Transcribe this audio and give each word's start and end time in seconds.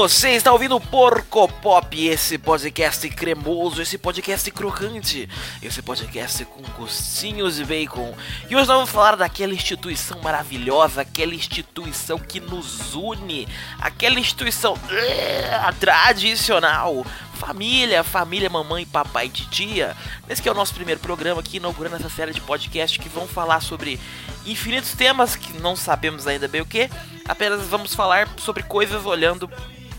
Você 0.00 0.30
está 0.30 0.50
ouvindo 0.50 0.80
Porco 0.80 1.46
Pop, 1.46 2.08
esse 2.08 2.38
podcast 2.38 3.06
cremoso, 3.10 3.82
esse 3.82 3.98
podcast 3.98 4.50
crocante, 4.50 5.28
esse 5.62 5.82
podcast 5.82 6.42
com 6.46 6.62
gostinhos 6.78 7.56
de 7.56 7.66
bacon. 7.66 8.14
E 8.48 8.56
hoje 8.56 8.66
nós 8.66 8.76
vamos 8.78 8.88
falar 8.88 9.14
daquela 9.14 9.52
instituição 9.52 10.18
maravilhosa, 10.22 11.02
aquela 11.02 11.34
instituição 11.34 12.18
que 12.18 12.40
nos 12.40 12.94
une, 12.94 13.46
aquela 13.78 14.18
instituição 14.18 14.72
uh, 14.72 15.74
tradicional. 15.78 17.04
Família, 17.34 18.02
família, 18.02 18.48
mamãe, 18.48 18.86
papai 18.86 19.26
e 19.26 19.30
titia. 19.30 19.94
Esse 20.30 20.40
que 20.40 20.48
é 20.48 20.52
o 20.52 20.54
nosso 20.54 20.72
primeiro 20.72 21.00
programa 21.00 21.40
aqui, 21.40 21.58
inaugurando 21.58 21.96
essa 21.96 22.08
série 22.08 22.32
de 22.32 22.40
podcast 22.40 22.98
que 22.98 23.08
vão 23.10 23.28
falar 23.28 23.60
sobre 23.60 24.00
infinitos 24.46 24.92
temas 24.92 25.36
que 25.36 25.58
não 25.58 25.76
sabemos 25.76 26.26
ainda 26.26 26.48
bem 26.48 26.62
o 26.62 26.66
que. 26.66 26.88
Apenas 27.28 27.66
vamos 27.68 27.94
falar 27.94 28.26
sobre 28.38 28.62
coisas 28.62 29.04
olhando 29.04 29.48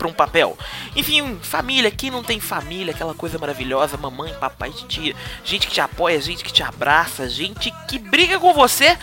para 0.02 0.08
um 0.08 0.12
papel. 0.12 0.58
Enfim, 0.96 1.38
família, 1.40 1.90
quem 1.90 2.10
não 2.10 2.24
tem 2.24 2.40
família, 2.40 2.92
aquela 2.92 3.14
coisa 3.14 3.38
maravilhosa, 3.38 3.96
mamãe, 3.96 4.34
papai, 4.34 4.70
titia, 4.70 5.14
gente 5.44 5.68
que 5.68 5.72
te 5.72 5.80
apoia, 5.80 6.20
gente 6.20 6.42
que 6.42 6.52
te 6.52 6.62
abraça, 6.62 7.28
gente 7.28 7.72
que 7.86 8.00
briga 8.00 8.38
com 8.40 8.52
você. 8.52 8.98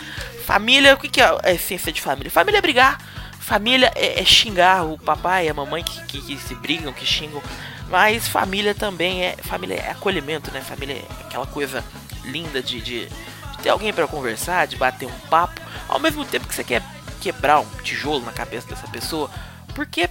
Família, 0.45 0.95
o 0.95 0.97
que, 0.97 1.21
é 1.21 1.39
a 1.43 1.53
essência 1.53 1.91
de 1.91 2.01
família? 2.01 2.29
Família 2.29 2.57
é 2.57 2.61
brigar. 2.61 2.99
Família 3.39 3.91
é, 3.95 4.19
é 4.19 4.25
xingar 4.25 4.85
o 4.85 4.97
papai 4.97 5.45
e 5.45 5.49
a 5.49 5.53
mamãe 5.53 5.83
que, 5.83 6.03
que, 6.03 6.21
que, 6.21 6.37
se 6.37 6.53
brigam, 6.55 6.91
que 6.91 7.05
xingam. 7.05 7.41
Mas 7.89 8.27
família 8.27 8.75
também 8.75 9.23
é. 9.23 9.37
Família 9.37 9.75
é 9.75 9.91
acolhimento, 9.91 10.51
né? 10.51 10.61
Família 10.61 10.95
é 10.95 11.25
aquela 11.25 11.47
coisa 11.47 11.83
linda 12.25 12.61
de, 12.61 12.81
de, 12.81 13.05
de 13.05 13.57
ter 13.63 13.69
alguém 13.69 13.93
para 13.93 14.05
conversar, 14.05 14.67
de 14.67 14.75
bater 14.75 15.07
um 15.07 15.19
papo. 15.29 15.61
Ao 15.87 15.97
mesmo 15.97 16.25
tempo 16.25 16.47
que 16.47 16.53
você 16.53 16.63
quer 16.63 16.83
quebrar 17.21 17.61
um 17.61 17.69
tijolo 17.83 18.25
na 18.25 18.33
cabeça 18.33 18.67
dessa 18.67 18.87
pessoa. 18.87 19.31
Porque 19.73 20.09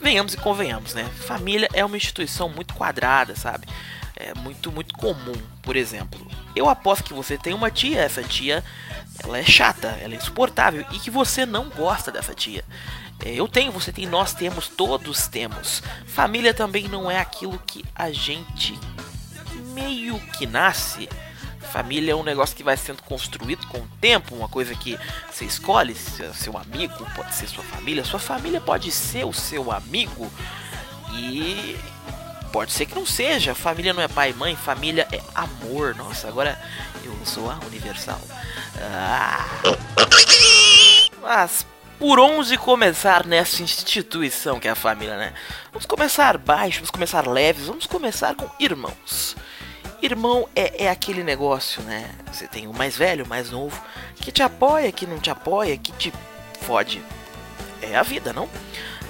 venhamos 0.00 0.34
e 0.34 0.36
convenhamos, 0.36 0.94
né? 0.94 1.04
Família 1.26 1.68
é 1.72 1.84
uma 1.84 1.96
instituição 1.96 2.48
muito 2.48 2.74
quadrada, 2.74 3.34
sabe? 3.36 3.66
É 4.16 4.34
muito, 4.34 4.72
muito 4.72 4.94
comum. 4.94 5.36
Por 5.62 5.76
exemplo, 5.76 6.26
eu 6.54 6.68
aposto 6.68 7.04
que 7.04 7.14
você 7.14 7.38
tem 7.38 7.54
uma 7.54 7.70
tia, 7.70 8.00
essa 8.00 8.22
tia 8.22 8.64
ela 9.22 9.38
é 9.38 9.44
chata, 9.44 9.88
ela 10.00 10.14
é 10.14 10.16
insuportável 10.16 10.84
e 10.92 10.98
que 10.98 11.10
você 11.10 11.44
não 11.44 11.68
gosta 11.68 12.10
dessa 12.10 12.34
tia. 12.34 12.64
É, 13.24 13.34
eu 13.34 13.48
tenho, 13.48 13.72
você 13.72 13.92
tem, 13.92 14.06
nós 14.06 14.32
temos, 14.32 14.68
todos 14.68 15.26
temos. 15.26 15.82
Família 16.06 16.54
também 16.54 16.88
não 16.88 17.10
é 17.10 17.18
aquilo 17.18 17.58
que 17.66 17.84
a 17.94 18.10
gente 18.10 18.78
meio 19.74 20.18
que 20.32 20.46
nasce 20.46 21.08
Família 21.72 22.12
é 22.12 22.14
um 22.14 22.22
negócio 22.22 22.56
que 22.56 22.62
vai 22.62 22.76
sendo 22.76 23.02
construído 23.02 23.66
com 23.66 23.78
o 23.78 23.88
tempo, 24.00 24.34
uma 24.34 24.48
coisa 24.48 24.74
que 24.74 24.98
você 25.30 25.44
escolhe, 25.44 25.94
seu 25.94 26.56
amigo 26.56 27.06
pode 27.14 27.34
ser 27.34 27.46
sua 27.46 27.64
família, 27.64 28.04
sua 28.04 28.18
família 28.18 28.60
pode 28.60 28.90
ser 28.90 29.24
o 29.24 29.32
seu 29.32 29.70
amigo 29.70 30.30
e 31.14 31.76
pode 32.52 32.72
ser 32.72 32.86
que 32.86 32.94
não 32.94 33.06
seja. 33.06 33.54
Família 33.54 33.92
não 33.92 34.02
é 34.02 34.08
pai 34.08 34.30
e 34.30 34.34
mãe, 34.34 34.56
família 34.56 35.06
é 35.12 35.20
amor. 35.34 35.94
Nossa, 35.94 36.28
agora 36.28 36.58
eu 37.04 37.14
sou 37.24 37.50
a 37.50 37.58
Universal. 37.66 38.20
Ah. 38.80 39.46
Mas 41.22 41.66
por 41.98 42.18
onde 42.20 42.56
começar 42.56 43.26
nessa 43.26 43.62
instituição 43.62 44.60
que 44.60 44.68
é 44.68 44.70
a 44.70 44.76
família, 44.76 45.16
né? 45.16 45.34
Vamos 45.72 45.86
começar 45.86 46.38
baixo, 46.38 46.78
vamos 46.78 46.90
começar 46.90 47.26
leves, 47.26 47.66
vamos 47.66 47.86
começar 47.86 48.34
com 48.34 48.48
irmãos. 48.58 49.36
Irmão 50.00 50.48
é, 50.54 50.84
é 50.84 50.90
aquele 50.90 51.24
negócio, 51.24 51.82
né? 51.82 52.08
Você 52.32 52.46
tem 52.46 52.68
o 52.68 52.72
mais 52.72 52.96
velho, 52.96 53.24
o 53.24 53.28
mais 53.28 53.50
novo, 53.50 53.80
que 54.16 54.30
te 54.30 54.42
apoia, 54.42 54.92
que 54.92 55.06
não 55.06 55.18
te 55.18 55.30
apoia, 55.30 55.76
que 55.76 55.92
te 55.92 56.12
fode. 56.60 57.02
É 57.82 57.96
a 57.96 58.02
vida, 58.02 58.32
não? 58.32 58.48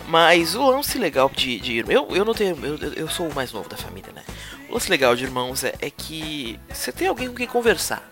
Mas 0.09 0.55
o 0.55 0.71
lance 0.71 0.97
legal 0.99 1.31
de, 1.35 1.61
de. 1.61 1.79
Eu, 1.87 2.09
eu 2.11 2.25
não 2.25 2.33
tenho. 2.33 2.57
Eu, 2.65 2.93
eu 2.95 3.09
sou 3.09 3.29
o 3.29 3.35
mais 3.35 3.53
novo 3.53 3.69
da 3.69 3.77
família, 3.77 4.11
né? 4.13 4.23
O 4.69 4.75
lance 4.75 4.89
legal 4.89 5.15
de 5.15 5.25
irmãos 5.25 5.63
é, 5.63 5.75
é 5.81 5.91
que 5.91 6.59
você 6.73 6.91
tem 6.91 7.09
alguém 7.09 7.29
com 7.29 7.35
quem 7.35 7.47
conversar. 7.47 8.03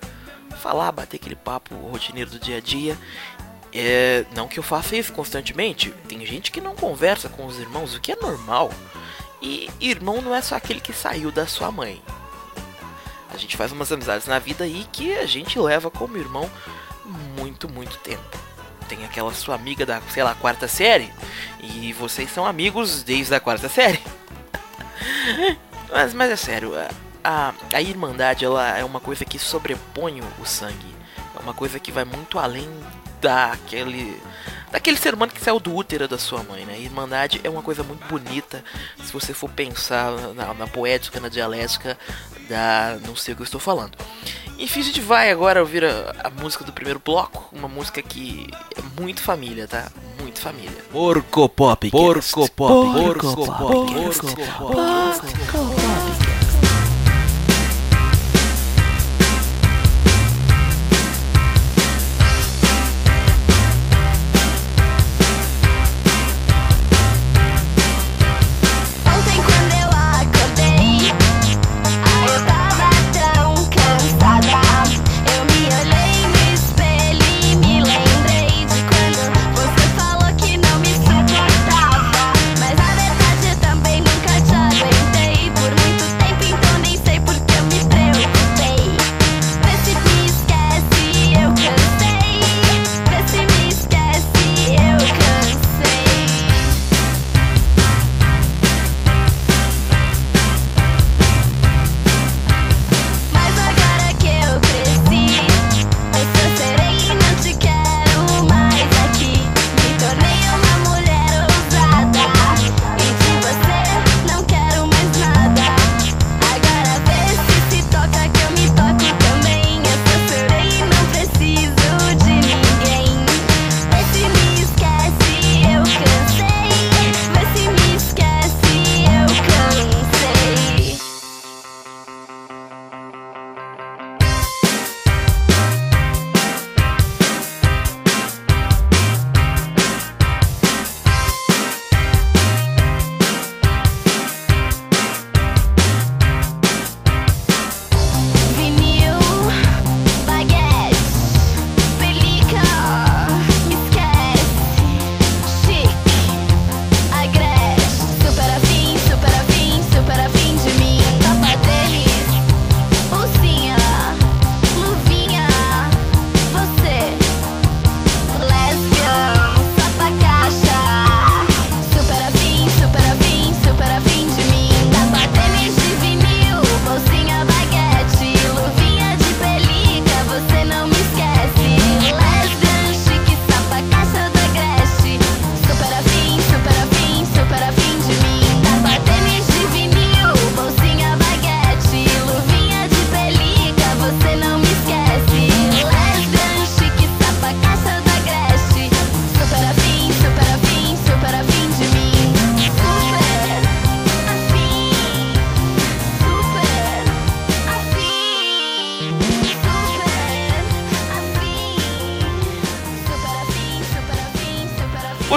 Falar, 0.60 0.92
bater 0.92 1.16
aquele 1.16 1.36
papo 1.36 1.74
rotineiro 1.74 2.30
do 2.30 2.38
dia 2.38 2.58
a 2.58 2.60
dia. 2.60 2.98
É, 3.72 4.26
não 4.34 4.48
que 4.48 4.58
eu 4.58 4.62
faça 4.62 4.96
isso 4.96 5.12
constantemente. 5.12 5.90
Tem 6.06 6.24
gente 6.26 6.50
que 6.50 6.60
não 6.60 6.74
conversa 6.74 7.30
com 7.30 7.46
os 7.46 7.58
irmãos, 7.58 7.94
o 7.94 8.00
que 8.00 8.12
é 8.12 8.16
normal. 8.16 8.70
E 9.40 9.70
irmão 9.80 10.20
não 10.20 10.34
é 10.34 10.42
só 10.42 10.56
aquele 10.56 10.80
que 10.80 10.92
saiu 10.92 11.30
da 11.30 11.46
sua 11.46 11.70
mãe. 11.70 12.02
A 13.36 13.38
gente 13.38 13.54
faz 13.54 13.70
umas 13.70 13.92
amizades 13.92 14.26
na 14.26 14.38
vida 14.38 14.64
aí 14.64 14.86
que 14.90 15.14
a 15.18 15.26
gente 15.26 15.58
leva 15.58 15.90
como 15.90 16.16
irmão 16.16 16.50
muito, 17.36 17.68
muito 17.68 17.98
tempo. 17.98 18.38
Tem 18.88 19.04
aquela 19.04 19.32
sua 19.34 19.54
amiga 19.54 19.84
da, 19.84 20.00
sei 20.08 20.22
lá, 20.22 20.34
quarta 20.34 20.66
série 20.66 21.12
e 21.60 21.92
vocês 21.92 22.30
são 22.30 22.46
amigos 22.46 23.02
desde 23.02 23.34
a 23.34 23.40
quarta 23.40 23.68
série. 23.68 24.00
mas, 25.92 26.14
mas 26.14 26.30
é 26.30 26.36
sério, 26.36 26.72
a, 27.22 27.52
a 27.74 27.82
irmandade 27.82 28.42
ela 28.42 28.78
é 28.78 28.82
uma 28.82 29.00
coisa 29.00 29.22
que 29.22 29.38
sobrepõe 29.38 30.22
o 30.40 30.46
sangue. 30.46 30.96
É 31.36 31.38
uma 31.38 31.52
coisa 31.52 31.78
que 31.78 31.92
vai 31.92 32.06
muito 32.06 32.38
além 32.38 32.70
daquele 33.20 34.18
daquele 34.70 34.96
ser 34.96 35.14
humano 35.14 35.32
que 35.32 35.40
saiu 35.40 35.60
do 35.60 35.74
útero 35.74 36.08
da 36.08 36.18
sua 36.18 36.42
mãe, 36.42 36.64
né? 36.64 36.74
A 36.74 36.78
irmandade 36.78 37.40
é 37.44 37.50
uma 37.50 37.62
coisa 37.62 37.82
muito 37.82 38.04
bonita 38.06 38.64
se 39.02 39.12
você 39.12 39.32
for 39.32 39.50
pensar 39.50 40.12
na, 40.34 40.54
na 40.54 40.66
poética, 40.66 41.20
na 41.20 41.28
dialética 41.28 41.98
da. 42.48 42.98
não 43.06 43.16
sei 43.16 43.32
o 43.32 43.36
que 43.36 43.42
eu 43.42 43.44
estou 43.44 43.60
falando. 43.60 43.96
Enfim, 44.58 44.80
a 44.80 44.84
gente 44.84 45.00
vai 45.00 45.30
agora 45.30 45.60
ouvir 45.60 45.84
a, 45.84 46.14
a, 46.24 46.30
música 46.30 46.64
do 46.64 46.72
primeiro 46.72 47.00
bloco, 47.04 47.46
uma 47.52 47.68
música 47.68 48.00
que 48.00 48.46
é 48.76 49.00
muito 49.00 49.20
família, 49.20 49.68
tá? 49.68 49.88
Muito 50.20 50.40
família. 50.40 50.82
Porco 50.90 51.48
Pop. 51.48 51.90
Porco 51.90 52.50
Pop. 52.50 52.92
Porco 52.92 53.36
Pop. 53.36 53.46
Porco 53.46 53.46
Pop. 53.46 53.92
Porco 53.92 54.36
Pop. 54.36 54.72
Porco 54.72 55.26
Pop. 55.52 56.35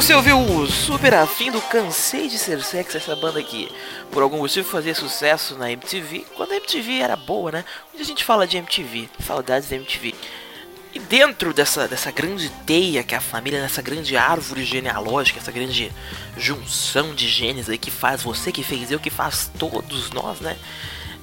Você 0.10 0.16
ouviu 0.16 0.40
o 0.40 0.66
super 0.66 1.14
afim 1.14 1.52
do 1.52 1.62
Cansei 1.62 2.28
de 2.28 2.40
Ser 2.40 2.64
Sexy, 2.64 2.98
essa 2.98 3.16
banda 3.16 3.44
que 3.44 3.72
por 4.10 4.24
algum 4.24 4.40
motivo 4.40 4.68
fazia 4.68 4.96
sucesso 4.96 5.56
na 5.56 5.72
MTV, 5.72 6.26
quando 6.36 6.52
a 6.52 6.56
MTV 6.56 7.00
era 7.00 7.16
boa, 7.16 7.52
né? 7.52 7.66
Hoje 7.94 8.02
a 8.02 8.06
gente 8.06 8.26
fala 8.26 8.48
de 8.48 8.58
MTV, 8.58 9.08
saudades 9.24 9.70
da 9.70 9.76
MTV. 9.76 10.16
E 10.96 11.00
dentro 11.00 11.54
dessa, 11.54 11.88
dessa 11.88 12.10
grande 12.10 12.50
teia 12.66 13.04
que 13.04 13.14
é 13.14 13.20
a 13.20 13.22
família, 13.22 13.62
nessa 13.62 13.84
grande 13.84 14.18
árvore 14.18 14.66
genealógica, 14.66 15.38
essa 15.38 15.52
grande 15.52 15.92
junção 16.36 17.14
de 17.14 17.28
genes 17.28 17.70
aí 17.70 17.78
que 17.78 17.92
faz 17.92 18.24
você, 18.24 18.52
que 18.52 18.64
fez 18.64 18.90
eu, 18.90 19.00
que 19.00 19.12
faz 19.12 19.52
todos 19.60 20.10
nós, 20.10 20.40
né? 20.40 20.58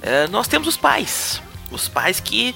É, 0.01 0.29
nós 0.29 0.47
temos 0.47 0.65
os 0.65 0.77
pais. 0.77 1.41
Os 1.71 1.89
pais 1.89 2.21
que 2.21 2.55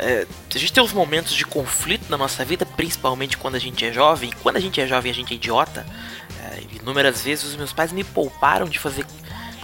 é, 0.00 0.26
a 0.54 0.58
gente 0.58 0.72
tem 0.72 0.82
uns 0.82 0.92
momentos 0.92 1.34
de 1.34 1.44
conflito 1.44 2.08
na 2.08 2.16
nossa 2.16 2.44
vida, 2.44 2.64
principalmente 2.64 3.36
quando 3.36 3.54
a 3.54 3.58
gente 3.58 3.84
é 3.84 3.92
jovem. 3.92 4.32
Quando 4.42 4.56
a 4.56 4.60
gente 4.60 4.80
é 4.80 4.86
jovem, 4.86 5.10
a 5.10 5.14
gente 5.14 5.32
é 5.32 5.36
idiota. 5.36 5.86
É, 6.42 6.62
inúmeras 6.80 7.22
vezes 7.22 7.44
os 7.44 7.56
meus 7.56 7.72
pais 7.72 7.92
me 7.92 8.02
pouparam 8.02 8.66
de 8.66 8.78
fazer 8.78 9.04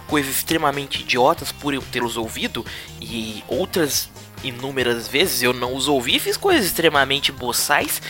coisas 0.07 0.37
extremamente 0.37 1.03
idiotas 1.03 1.51
por 1.51 1.75
eu 1.75 1.83
tê-los 1.83 2.17
ouvido, 2.17 2.65
e 3.01 3.43
outras 3.49 4.09
inúmeras 4.45 5.09
vezes 5.09 5.43
eu 5.43 5.53
não 5.53 5.75
os 5.75 5.89
ouvi 5.89 6.17
e 6.17 6.21
fiz 6.21 6.37
coisas 6.37 6.65
extremamente 6.65 7.33
boçais 7.33 8.01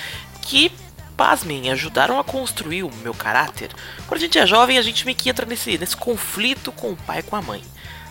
que, 0.43 0.71
pasmem, 1.17 1.71
ajudaram 1.71 2.19
a 2.19 2.25
construir 2.25 2.83
o 2.83 2.93
meu 3.03 3.15
caráter. 3.15 3.71
Quando 4.07 4.19
a 4.19 4.25
gente 4.25 4.39
é 4.39 4.47
jovem, 4.47 4.77
a 4.77 4.83
gente 4.83 5.05
meio 5.07 5.17
que 5.17 5.31
entra 5.31 5.47
nesse, 5.47 5.79
nesse 5.79 5.97
conflito 5.97 6.71
com 6.71 6.93
o 6.93 6.97
pai 6.97 7.21
e 7.21 7.23
com 7.23 7.37
a 7.37 7.43
mãe. 7.43 7.63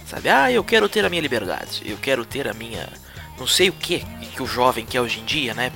Sabe? 0.07 0.29
Ah, 0.29 0.51
eu 0.51 0.63
quero 0.63 0.89
ter 0.89 1.06
a 1.06 1.09
minha 1.09 1.21
liberdade, 1.21 1.81
eu 1.85 1.97
quero 1.97 2.25
ter 2.25 2.47
a 2.47 2.53
minha 2.53 2.88
não 3.37 3.47
sei 3.47 3.69
o 3.69 3.73
que 3.73 4.03
que 4.35 4.43
o 4.43 4.47
jovem 4.47 4.85
quer 4.85 4.99
hoje 4.99 5.21
em 5.21 5.25
dia, 5.25 5.53
né? 5.53 5.71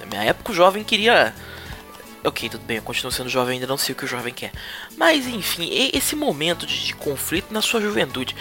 Na 0.00 0.06
minha 0.06 0.24
época 0.24 0.50
o 0.50 0.54
jovem 0.54 0.82
queria. 0.82 1.32
Ok, 2.22 2.50
tudo 2.50 2.64
bem, 2.64 2.76
eu 2.78 2.82
continuo 2.82 3.10
sendo 3.10 3.30
jovem, 3.30 3.54
ainda 3.54 3.66
não 3.66 3.78
sei 3.78 3.94
o 3.94 3.96
que 3.96 4.04
o 4.04 4.08
jovem 4.08 4.34
quer. 4.34 4.52
Mas 4.96 5.26
enfim, 5.26 5.70
esse 5.94 6.14
momento 6.14 6.66
de, 6.66 6.84
de 6.84 6.94
conflito 6.94 7.54
na 7.54 7.62
sua 7.62 7.80
juventude. 7.80 8.36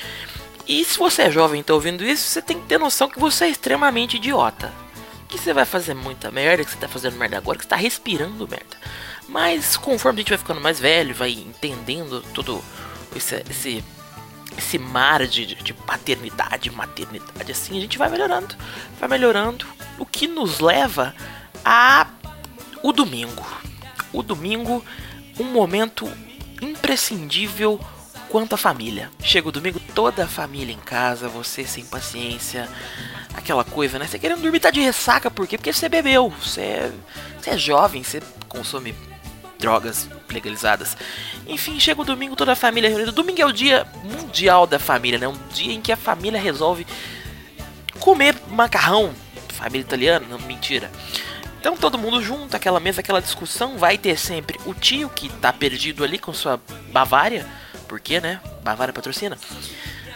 E 0.68 0.84
se 0.84 0.98
você 0.98 1.24
é 1.24 1.32
jovem 1.32 1.62
e 1.62 1.64
tá 1.64 1.74
ouvindo 1.74 2.04
isso, 2.04 2.24
você 2.24 2.42
tem 2.42 2.60
que 2.60 2.68
ter 2.68 2.78
noção 2.78 3.10
que 3.10 3.20
você 3.20 3.46
é 3.46 3.50
extremamente 3.50 4.18
idiota. 4.18 4.74
Que 5.28 5.38
você 5.38 5.54
vai 5.54 5.66
fazer 5.66 5.94
muita 5.94 6.30
merda, 6.32 6.66
que 6.66 6.72
você 6.72 6.78
tá 6.78 6.88
fazendo 6.88 7.16
merda 7.16 7.38
agora, 7.38 7.58
que 7.58 7.64
você 7.64 7.70
tá 7.70 7.76
respirando 7.76 8.48
merda. 8.48 8.78
Mas 9.28 9.78
conforme 9.78 10.20
a 10.20 10.22
gente 10.22 10.30
vai 10.30 10.38
ficando 10.38 10.60
mais 10.60 10.80
velho, 10.80 11.14
vai 11.14 11.32
entendendo 11.32 12.22
todo 12.34 12.64
esse, 13.16 13.44
esse 13.50 13.84
esse 14.60 14.78
mar 14.78 15.26
de, 15.26 15.56
de 15.56 15.74
paternidade, 15.74 16.70
maternidade, 16.72 17.52
assim, 17.52 17.78
a 17.78 17.82
gente 17.82 17.98
vai 17.98 18.10
melhorando, 18.10 18.56
vai 19.00 19.10
melhorando, 19.10 19.66
o 19.98 20.06
que 20.06 20.28
nos 20.28 20.60
leva 20.60 21.16
a 21.66 22.08
o 22.82 22.94
domingo. 22.94 23.46
O 24.14 24.24
domingo, 24.24 24.84
um 25.40 25.44
momento 25.46 26.10
imprescindível 26.62 27.80
quanto 28.30 28.54
à 28.54 28.58
família. 28.58 29.12
Chega 29.22 29.50
o 29.50 29.52
domingo, 29.52 29.80
toda 29.94 30.24
a 30.24 30.28
família 30.28 30.74
em 30.74 30.80
casa, 30.80 31.28
você 31.28 31.66
sem 31.66 31.86
paciência, 31.86 32.70
aquela 33.34 33.64
coisa, 33.64 34.00
né? 34.00 34.08
Você 34.08 34.18
querendo 34.18 34.42
dormir, 34.42 34.60
tá 34.60 34.72
de 34.72 34.82
ressaca, 34.82 35.30
por 35.30 35.48
quê? 35.48 35.58
Porque 35.58 35.74
você 35.74 35.90
bebeu, 35.90 36.30
você 36.30 36.92
você 37.40 37.52
é 37.52 37.58
jovem, 37.58 38.04
você 38.04 38.22
consome 38.48 38.94
drogas 39.60 40.10
legalizadas. 40.30 40.98
Enfim, 41.46 41.80
chega 41.80 42.02
o 42.02 42.06
domingo, 42.06 42.36
toda 42.36 42.54
a 42.54 42.56
família 42.56 42.90
reunida. 42.90 43.12
Domingo 43.12 43.42
é 43.42 43.46
o 43.46 43.52
dia 43.52 43.86
mundial 44.04 44.66
da 44.66 44.80
família, 44.80 45.20
né? 45.20 45.28
Um 45.28 45.38
dia 45.54 45.74
em 45.74 45.82
que 45.82 45.92
a 45.92 45.98
família 45.98 46.40
resolve 46.40 46.88
comer 48.00 48.36
macarrão. 48.50 49.14
Família 49.50 49.82
italiana? 49.82 50.26
Não, 50.28 50.40
mentira. 50.40 50.90
Então 51.60 51.76
todo 51.76 51.98
mundo 51.98 52.24
junto, 52.24 52.56
aquela 52.56 52.80
mesa, 52.80 53.02
aquela 53.02 53.22
discussão, 53.22 53.78
vai 53.78 53.98
ter 53.98 54.18
sempre 54.18 54.58
o 54.66 54.74
tio 54.74 55.10
que 55.10 55.28
tá 55.28 55.52
perdido 55.52 56.06
ali 56.06 56.18
com 56.18 56.34
sua 56.34 56.60
Bavária, 56.92 57.46
porque, 57.88 58.22
né? 58.22 58.40
Bavária 58.64 58.94
patrocina. 58.94 59.38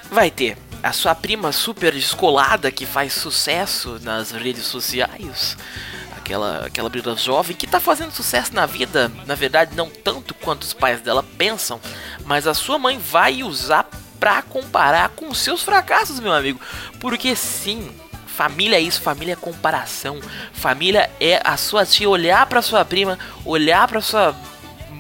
Vai 0.10 0.32
ter 0.32 0.58
a 0.82 0.94
sua 0.94 1.14
prima 1.14 1.52
super 1.52 1.92
descolada 1.94 2.72
que 2.72 2.86
faz 2.86 3.14
sucesso 3.14 4.00
nas 4.02 4.32
redes 4.32 4.64
sociais 4.64 5.58
aquela, 6.24 6.66
aquela 6.66 6.90
Brida 6.90 7.16
jovem 7.16 7.56
que 7.56 7.66
está 7.66 7.80
fazendo 7.80 8.12
sucesso 8.12 8.54
na 8.56 8.66
vida, 8.66 9.12
na 9.26 9.36
verdade, 9.36 9.76
não 9.76 9.90
tanto 9.90 10.34
quanto 10.34 10.64
os 10.64 10.74
pais 10.74 11.02
dela 11.02 11.24
pensam, 11.38 11.80
mas 12.26 12.48
a 12.48 12.54
sua 12.54 12.80
mãe 12.80 12.98
vai 12.98 13.44
usar 13.44 13.88
para 14.20 14.42
comparar 14.42 15.10
com 15.10 15.34
seus 15.34 15.62
fracassos, 15.62 16.20
meu 16.20 16.32
amigo. 16.32 16.60
Porque 17.00 17.36
sim, 17.36 17.92
família 18.26 18.78
é 18.78 18.82
isso, 18.82 19.02
família 19.02 19.34
é 19.34 19.36
comparação. 19.36 20.20
Família 20.54 21.12
é 21.20 21.42
a 21.44 21.58
sua 21.58 21.86
tia 21.86 22.10
olhar 22.10 22.46
para 22.46 22.62
sua 22.62 22.86
prima, 22.86 23.20
olhar 23.44 23.86
para 23.88 24.00
sua 24.00 24.34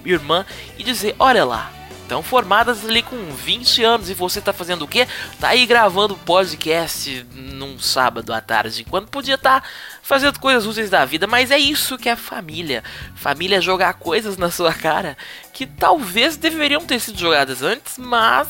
irmã 0.06 0.46
e 0.78 0.84
dizer: 0.84 1.16
"Olha 1.18 1.46
lá, 1.46 1.72
estão 2.04 2.22
formadas 2.22 2.86
ali 2.86 3.02
com 3.02 3.18
20 3.32 3.84
anos 3.84 4.10
e 4.10 4.14
você 4.14 4.40
tá 4.40 4.54
fazendo 4.54 4.84
o 4.84 4.88
quê? 4.88 5.08
Tá 5.40 5.50
aí 5.50 5.66
gravando 5.66 6.16
podcast 6.16 7.26
num 7.34 7.80
sábado 7.80 8.34
à 8.34 8.40
tarde, 8.40 8.86
quando 8.88 9.08
podia 9.08 9.36
estar 9.36 9.62
tá 9.62 9.68
fazendo 10.02 10.40
coisas 10.40 10.66
úteis 10.66 10.90
da 10.90 11.06
vida, 11.06 11.26
mas 11.26 11.50
é 11.50 11.58
isso 11.58 11.98
que 11.98 12.10
é 12.10 12.16
família. 12.16 12.84
Família 13.16 13.58
é 13.58 13.62
jogar 13.62 13.94
coisas 13.96 14.38
na 14.38 14.52
sua 14.52 14.74
cara 14.74 15.18
que 15.52 15.66
talvez 15.66 16.38
deveriam 16.38 16.82
ter 16.82 17.00
sido 17.00 17.18
jogadas 17.18 17.64
antes, 17.64 17.98
mas 17.98 18.48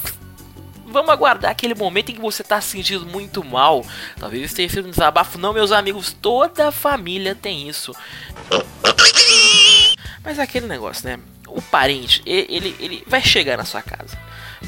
vamos 0.86 1.10
aguardar 1.10 1.52
aquele 1.52 1.76
momento 1.76 2.10
em 2.10 2.16
que 2.16 2.22
você 2.22 2.44
tá 2.44 2.60
se 2.60 2.70
sentindo 2.70 3.06
muito 3.06 3.44
mal. 3.44 3.86
Talvez 4.20 4.54
tenha 4.54 4.70
sido 4.70 4.88
um 4.88 4.92
desabafo. 4.92 5.38
Não, 5.38 5.54
meus 5.54 5.72
amigos, 5.72 6.12
toda 6.12 6.72
família 6.72 7.36
tem 7.36 7.68
isso. 7.68 7.96
Mas 10.24 10.40
é 10.40 10.42
aquele 10.42 10.68
negócio, 10.68 11.08
né? 11.08 11.20
O 11.54 11.62
parente, 11.62 12.22
ele, 12.26 12.76
ele 12.80 13.04
vai 13.08 13.22
chegar 13.22 13.58
na 13.58 13.66
sua 13.66 13.82
casa 13.82 14.18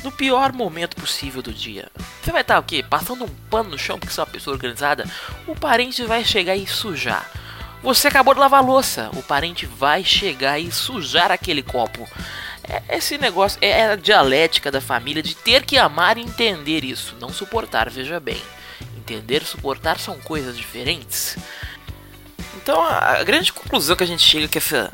no 0.04 0.12
pior 0.12 0.54
momento 0.54 0.96
possível 0.96 1.42
do 1.42 1.54
dia. 1.54 1.90
Você 2.22 2.32
vai 2.32 2.42
estar 2.42 2.60
o 2.60 2.64
quê? 2.64 2.84
Passando 2.88 3.26
um 3.26 3.30
pano 3.50 3.72
no 3.72 3.78
chão 3.78 3.98
porque 3.98 4.14
você 4.14 4.20
é 4.20 4.24
uma 4.24 4.30
pessoa 4.30 4.54
organizada? 4.54 5.10
O 5.48 5.56
parente 5.56 6.04
vai 6.04 6.24
chegar 6.24 6.56
e 6.56 6.68
sujar. 6.68 7.30
Você 7.82 8.08
acabou 8.08 8.34
de 8.34 8.40
lavar 8.40 8.64
louça, 8.64 9.10
o 9.14 9.22
parente 9.22 9.66
vai 9.66 10.04
chegar 10.04 10.60
e 10.60 10.72
sujar 10.72 11.32
aquele 11.32 11.62
copo. 11.62 12.08
É, 12.64 12.98
esse 12.98 13.18
negócio 13.18 13.60
é 13.62 13.92
a 13.92 13.96
dialética 13.96 14.72
da 14.72 14.82
família 14.82 15.22
de 15.22 15.36
ter 15.36 15.64
que 15.64 15.78
amar 15.78 16.18
e 16.18 16.22
entender 16.22 16.84
isso, 16.84 17.16
não 17.20 17.30
suportar, 17.30 17.90
veja 17.90 18.20
bem. 18.20 18.42
Entender 18.98 19.44
e 19.44 19.46
suportar 19.46 20.00
são 20.00 20.20
coisas 20.20 20.58
diferentes. 20.58 21.38
Então 22.56 22.82
a 22.84 23.24
grande 23.24 23.54
conclusão 23.54 23.96
que 23.96 24.04
a 24.04 24.08
gente 24.08 24.24
chega 24.24 24.48
que 24.48 24.58
essa 24.58 24.92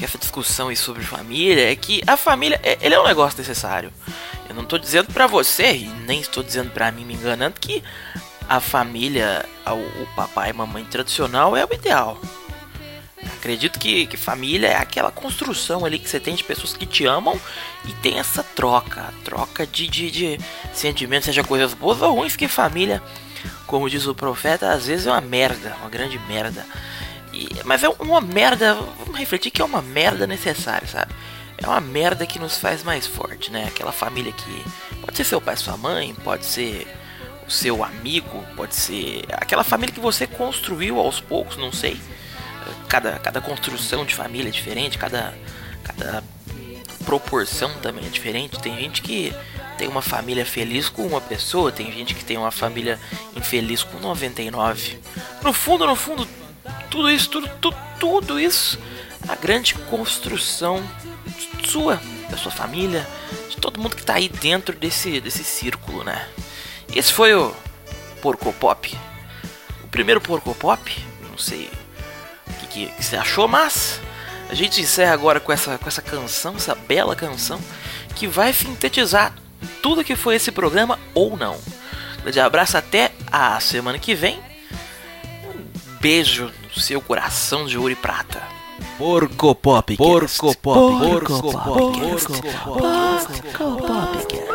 que 0.00 0.04
essa 0.06 0.16
discussão 0.16 0.68
aí 0.68 0.76
sobre 0.76 1.02
família 1.02 1.70
é 1.70 1.76
que 1.76 2.00
a 2.06 2.16
família 2.16 2.58
é, 2.62 2.78
ele 2.80 2.94
é 2.94 3.00
um 3.00 3.06
negócio 3.06 3.38
necessário. 3.38 3.92
Eu 4.48 4.54
não 4.54 4.62
estou 4.62 4.78
dizendo 4.78 5.12
para 5.12 5.26
você 5.26 5.74
e 5.76 5.88
nem 6.06 6.22
estou 6.22 6.42
dizendo 6.42 6.70
para 6.70 6.90
mim 6.90 7.04
me 7.04 7.12
enganando 7.12 7.60
que 7.60 7.84
a 8.48 8.60
família, 8.60 9.44
o, 9.66 10.06
papai 10.16 10.50
e 10.50 10.52
mamãe 10.54 10.86
tradicional 10.86 11.54
é 11.54 11.66
o 11.66 11.74
ideal. 11.74 12.18
Acredito 13.36 13.78
que, 13.78 14.06
que, 14.06 14.16
família 14.16 14.68
é 14.68 14.76
aquela 14.76 15.12
construção 15.12 15.84
ali 15.84 15.98
que 15.98 16.08
você 16.08 16.18
tem 16.18 16.34
de 16.34 16.44
pessoas 16.44 16.74
que 16.74 16.86
te 16.86 17.04
amam 17.04 17.38
e 17.84 17.92
tem 17.92 18.18
essa 18.18 18.42
troca, 18.42 19.12
troca 19.22 19.66
de, 19.66 19.86
de, 19.86 20.10
de 20.10 20.40
sentimentos, 20.72 21.26
seja 21.26 21.44
coisas 21.44 21.74
boas 21.74 22.00
ou 22.00 22.14
ruins, 22.14 22.32
porque 22.32 22.48
família, 22.48 23.02
como 23.66 23.90
diz 23.90 24.06
o 24.06 24.14
profeta, 24.14 24.72
às 24.72 24.86
vezes 24.86 25.06
é 25.06 25.10
uma 25.10 25.20
merda, 25.20 25.76
uma 25.82 25.90
grande 25.90 26.18
merda. 26.20 26.64
E, 27.32 27.48
mas 27.64 27.82
é 27.82 27.88
uma 27.88 28.20
merda, 28.20 28.74
vamos 28.74 29.18
refletir 29.18 29.50
que 29.50 29.62
é 29.62 29.64
uma 29.64 29.82
merda 29.82 30.26
necessária, 30.26 30.86
sabe? 30.86 31.12
É 31.58 31.66
uma 31.66 31.80
merda 31.80 32.26
que 32.26 32.38
nos 32.38 32.58
faz 32.58 32.82
mais 32.82 33.06
forte, 33.06 33.50
né? 33.50 33.66
Aquela 33.68 33.92
família 33.92 34.32
que 34.32 34.64
pode 35.00 35.16
ser 35.16 35.24
seu 35.24 35.40
pai, 35.40 35.56
sua 35.56 35.76
mãe, 35.76 36.14
pode 36.24 36.46
ser 36.46 36.86
o 37.46 37.50
seu 37.50 37.84
amigo, 37.84 38.44
pode 38.56 38.74
ser 38.74 39.24
aquela 39.32 39.62
família 39.62 39.94
que 39.94 40.00
você 40.00 40.26
construiu 40.26 40.98
aos 40.98 41.20
poucos, 41.20 41.56
não 41.56 41.72
sei. 41.72 42.00
Cada, 42.88 43.18
cada 43.18 43.40
construção 43.40 44.04
de 44.04 44.14
família 44.14 44.48
é 44.48 44.52
diferente, 44.52 44.96
cada, 44.96 45.34
cada 45.84 46.24
proporção 47.04 47.72
também 47.80 48.06
é 48.06 48.08
diferente. 48.08 48.58
Tem 48.58 48.76
gente 48.76 49.02
que 49.02 49.34
tem 49.76 49.88
uma 49.88 50.02
família 50.02 50.44
feliz 50.46 50.88
com 50.88 51.06
uma 51.06 51.20
pessoa, 51.20 51.72
tem 51.72 51.90
gente 51.90 52.14
que 52.14 52.24
tem 52.24 52.36
uma 52.36 52.50
família 52.50 52.98
infeliz 53.34 53.82
com 53.82 53.98
99. 53.98 54.98
No 55.42 55.52
fundo, 55.52 55.86
no 55.86 55.96
fundo, 55.96 56.28
tudo 56.90 57.10
isso, 57.10 57.30
tudo, 57.30 57.48
tudo, 57.60 57.76
tudo 57.98 58.40
isso, 58.40 58.78
a 59.28 59.36
grande 59.36 59.74
construção 59.74 60.82
sua, 61.64 62.00
da 62.28 62.36
sua 62.36 62.50
família, 62.50 63.06
de 63.48 63.56
todo 63.56 63.80
mundo 63.80 63.96
que 63.96 64.04
tá 64.04 64.14
aí 64.14 64.28
dentro 64.28 64.76
desse, 64.76 65.20
desse 65.20 65.44
círculo, 65.44 66.02
né? 66.02 66.28
Esse 66.94 67.12
foi 67.12 67.34
o 67.34 67.54
Porco 68.20 68.52
Pop. 68.52 68.98
O 69.84 69.88
primeiro 69.88 70.20
Porco 70.20 70.54
Pop, 70.54 71.04
não 71.30 71.38
sei 71.38 71.70
o 72.48 72.52
que, 72.54 72.66
que, 72.66 72.86
que, 72.86 73.04
você 73.04 73.16
achou, 73.16 73.46
mas 73.46 74.00
a 74.48 74.54
gente 74.54 74.80
encerra 74.80 75.12
agora 75.12 75.38
com 75.38 75.52
essa, 75.52 75.78
com 75.78 75.86
essa 75.86 76.02
canção, 76.02 76.56
essa 76.56 76.74
bela 76.74 77.14
canção, 77.14 77.60
que 78.16 78.26
vai 78.26 78.52
sintetizar 78.52 79.32
tudo 79.80 80.04
que 80.04 80.16
foi 80.16 80.36
esse 80.36 80.50
programa 80.50 80.98
ou 81.14 81.36
não. 81.36 81.54
Um 81.54 82.22
grande 82.22 82.40
abraço, 82.40 82.76
até 82.76 83.12
a 83.30 83.60
semana 83.60 83.98
que 83.98 84.14
vem. 84.14 84.40
Um 85.44 85.98
beijo 86.00 86.52
seu 86.80 87.00
coração 87.00 87.66
de 87.66 87.78
ouro 87.78 87.90
e 87.90 87.96
prata. 87.96 88.42
Porco 88.96 89.54
Pop. 89.54 89.96
Porco 89.96 90.56
Pop. 90.56 91.06
Porco 91.08 91.52
Pop. 91.52 92.00
Porco 92.00 92.42
Pop. 92.42 92.80
Porco 92.80 93.86
Pop. 93.86 94.49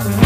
time. 0.00 0.21